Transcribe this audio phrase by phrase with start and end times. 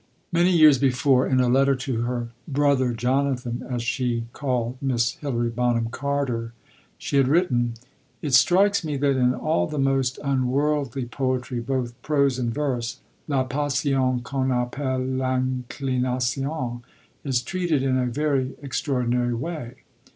[0.31, 5.51] Many years before, in a letter to her "brother Jonathan," as she called Miss Hilary
[5.51, 6.53] Bonham Carter,
[6.97, 7.75] she had written:
[8.19, 13.43] It strikes me that in all the most unworldly poetry (both prose and verse) la
[13.43, 16.81] passion qu'on appelle inclination
[17.23, 19.83] is treated in a very extraordinary way.